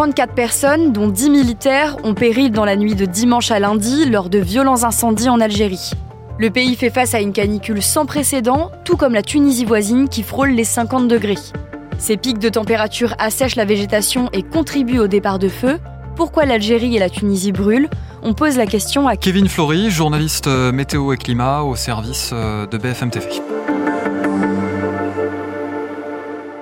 [0.00, 4.30] 34 personnes, dont 10 militaires, ont péri dans la nuit de dimanche à lundi lors
[4.30, 5.90] de violents incendies en Algérie.
[6.38, 10.22] Le pays fait face à une canicule sans précédent, tout comme la Tunisie voisine qui
[10.22, 11.36] frôle les 50 degrés.
[11.98, 15.78] Ces pics de température assèchent la végétation et contribuent au départ de feu.
[16.16, 17.90] Pourquoi l'Algérie et la Tunisie brûlent?
[18.22, 22.66] On pose la question à Kevin Flory, journaliste euh, météo et climat au service euh,
[22.66, 23.26] de BFM TV.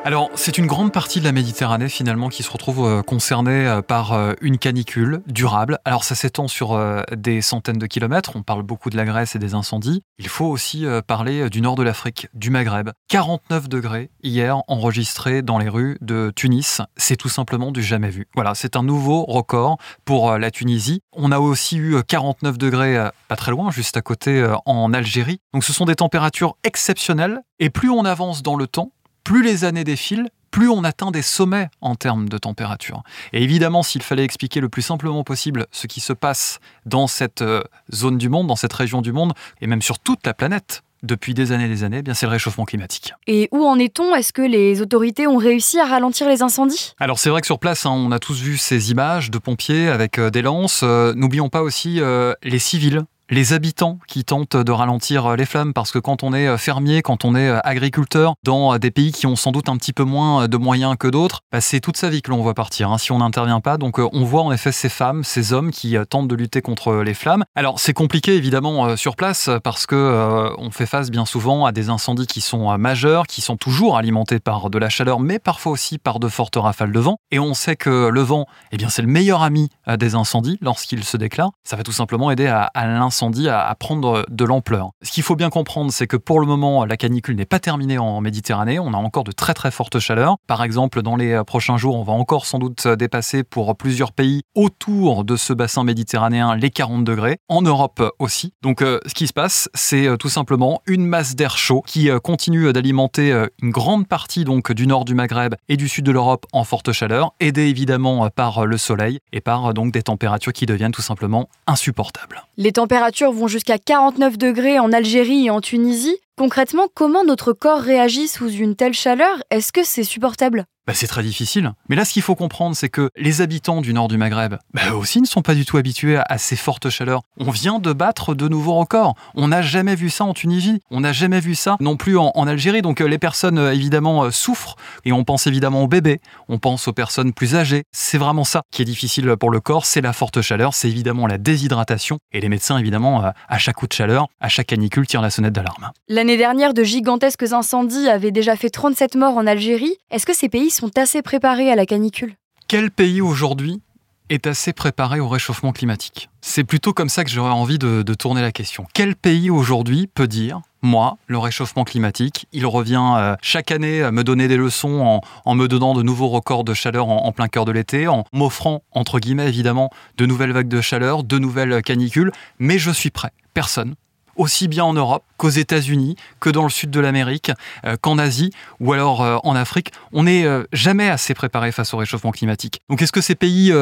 [0.09, 3.83] Alors, c'est une grande partie de la Méditerranée finalement qui se retrouve euh, concernée euh,
[3.83, 5.81] par euh, une canicule durable.
[5.85, 6.81] Alors, ça s'étend sur
[7.15, 8.33] des centaines de kilomètres.
[8.35, 10.03] On parle beaucoup de la Grèce et des incendies.
[10.19, 12.89] Il faut aussi parler du nord de l'Afrique, du Maghreb.
[13.09, 16.81] 49 degrés hier enregistrés dans les rues de Tunis.
[16.97, 18.29] C'est tout simplement du jamais vu.
[18.35, 21.03] Voilà, c'est un nouveau record pour la Tunisie.
[21.13, 25.41] On a aussi eu 49 degrés pas très loin, juste à côté en Algérie.
[25.53, 27.43] Donc, ce sont des températures exceptionnelles.
[27.61, 28.93] Et plus on avance dans le temps,
[29.29, 33.03] plus les années défilent, plus on atteint des sommets en termes de température.
[33.35, 37.43] Et évidemment, s'il fallait expliquer le plus simplement possible ce qui se passe dans cette
[37.43, 40.83] euh, zone du monde, dans cette région du monde, et même sur toute la planète,
[41.03, 43.13] depuis des années et des années, eh bien c'est le réchauffement climatique.
[43.27, 44.15] Et où en est-on?
[44.15, 46.95] Est-ce que les autorités ont réussi à ralentir les incendies?
[46.99, 49.89] Alors c'est vrai que sur place, hein, on a tous vu ces images de pompiers
[49.89, 50.81] avec euh, des lances.
[50.83, 52.01] Euh, n'oublions pas aussi
[52.43, 56.33] les civils les habitants qui tentent de ralentir euh, les flammes parce que quand on
[56.33, 59.69] est euh, fermier, quand on est euh, agriculteur dans des pays qui ont sans doute
[59.69, 62.41] un petit peu moins de moyens que d'autres, bah, c'est toute sa vie que l'on
[62.41, 63.77] voit partir hein, si on n'intervient pas.
[63.77, 67.15] Donc on voit en effet ces femmes, ces hommes qui tentent de lutter contre les
[67.15, 67.45] flammes.
[67.55, 71.91] Alors c'est compliqué évidemment sur place parce que on fait face bien souvent à des
[71.91, 75.99] incendies qui sont majeurs, qui sont toujours alimentés par de la chaleur, mais parfois aussi
[75.99, 77.19] par de fortes rafales de vent.
[77.31, 79.69] Et on sait que le vent, eh bien c'est le meilleur ami
[79.99, 81.51] des incendies lorsqu'il se déclare.
[81.65, 83.18] Ça va tout simplement aider à, à l'incendie
[83.49, 84.91] à, prendre de l'ampleur.
[85.03, 87.99] Ce qu'il faut bien comprendre, c'est que pour le moment, la canicule n'est pas terminée
[87.99, 88.79] en Méditerranée.
[88.79, 90.37] On a encore de très très fortes chaleurs.
[90.47, 94.43] Par exemple, dans les prochains jours, on va encore sans doute dépasser pour plusieurs pays
[94.55, 97.39] autour de ce bassin méditerranéen les 40 degrés.
[97.49, 98.53] En Europe aussi.
[98.63, 102.11] Donc, euh, ce qui se passe, c'est euh, tout simplement une masse d'air chaud qui
[102.11, 106.13] euh, continue d'alimenter une grande partie donc du nord du Maghreb et du sud de
[106.13, 110.67] l'Europe en forte chaleur, aidée évidemment par le soleil et par donc des températures qui
[110.67, 112.47] deviennent tout simplement insupportables.
[112.57, 116.19] Les températures vont jusqu'à 49 degrés en Algérie et en Tunisie.
[116.37, 119.43] Concrètement, comment notre corps réagit sous une telle chaleur?
[119.51, 120.67] Est-ce que c'est supportable?
[120.89, 121.73] Bah, c'est très difficile.
[121.91, 124.95] Mais là, ce qu'il faut comprendre, c'est que les habitants du nord du Maghreb, bah,
[124.95, 127.21] aussi ne sont pas du tout habitués à ces fortes chaleurs.
[127.39, 129.15] On vient de battre de nouveaux records.
[129.35, 130.81] On n'a jamais vu ça en Tunisie.
[130.91, 132.81] On n'a jamais vu ça non plus en, Algérie.
[132.81, 134.77] Donc euh, les personnes, euh, évidemment, euh, souffrent.
[135.05, 136.23] Et on pense évidemment aux bébés.
[136.49, 137.83] On pense aux personnes plus âgées.
[137.93, 139.85] C'est vraiment ça qui est difficile pour le corps.
[139.85, 140.73] C'est la forte chaleur.
[140.73, 142.17] C'est évidemment la déshydratation.
[142.33, 145.53] Et les médecins, évidemment, à chaque coup de chaleur, à chaque canicule, tirent la sonnette
[145.53, 145.91] d'alarme.
[146.09, 149.99] L'année dernière, de gigantesques incendies avaient déjà fait 37 morts en Algérie.
[150.11, 152.37] Est-ce que ces pays sont assez préparés à la canicule
[152.69, 153.83] Quel pays aujourd'hui
[154.29, 156.31] est assez préparé au réchauffement climatique?
[156.41, 158.87] C'est plutôt comme ça que j'aurais envie de, tourner la question.
[158.95, 164.13] Quel pays aujourd'hui peut dire moi, le réchauffement climatique, il revient euh, chaque année à
[164.13, 167.49] me donner des leçons en, me donnant de nouveaux records de chaleur en, en plein
[167.49, 171.83] cœur de l'été, en m'offrant, entre guillemets évidemment, de nouvelles vagues de chaleur, de nouvelles
[171.83, 172.31] canicules,
[172.61, 173.33] mais je suis prêt.
[173.55, 173.97] Personne
[174.39, 177.53] aussi bien en Europe qu'aux États-Unis, que dans le sud de l'Amérique,
[177.85, 178.51] euh, qu'en Asie
[178.81, 179.93] ou alors euh, en Afrique.
[180.13, 182.81] On n'est euh, jamais assez préparé face au réchauffement climatique.
[182.89, 183.73] Donc est-ce que ces pays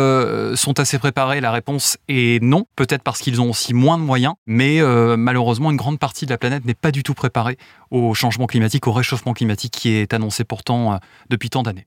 [0.56, 1.40] sont assez préparés?
[1.40, 4.80] La réponse est non, peut-être parce qu'ils ont aussi moins de moyens, mais
[5.16, 7.58] malheureusement une grande partie de la planète n'est pas du tout préparée
[7.90, 11.86] au changement climatique, au réchauffement climatique qui est annoncé pourtant depuis tant d'années.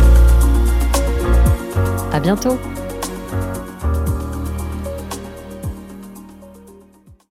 [2.11, 2.57] À bientôt